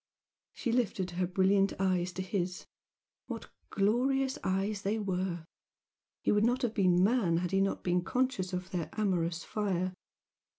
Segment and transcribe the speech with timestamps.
[0.53, 2.65] She lifted her brilliant eyes to his
[3.27, 5.45] what glorious eyes they were!
[6.23, 9.93] He would not have been man had he not been conscious of their amorous fire.